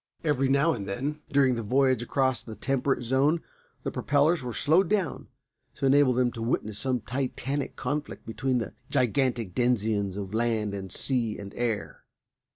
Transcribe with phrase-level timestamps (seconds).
[0.23, 3.43] Every now and then during the voyage across the temperate zone
[3.83, 5.27] the propellers were slowed down
[5.75, 10.91] to enable them to witness some Titanic conflict between the gigantic denizens of land and
[10.91, 12.03] sea and air.